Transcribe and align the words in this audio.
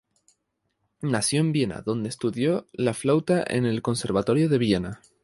Nació 1.03 1.41
en 1.41 1.51
Viena, 1.51 1.83
donde 1.85 2.09
estudió 2.09 2.65
la 2.73 2.95
flauta 2.95 3.43
en 3.47 3.67
el 3.67 3.83
Conservatorio 3.83 4.49
de 4.49 4.57
Viena. 4.57 5.01